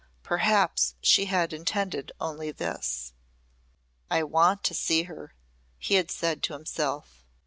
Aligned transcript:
Perhaps 0.23 0.95
she 0.99 1.25
had 1.25 1.53
intended 1.53 2.11
only 2.19 2.49
this. 2.49 3.13
"I 4.09 4.23
want 4.23 4.63
to 4.63 4.73
see 4.73 5.03
her," 5.03 5.35
he 5.77 5.93
had 5.93 6.09
said 6.09 6.41
to 6.41 6.53
himself. 6.53 7.23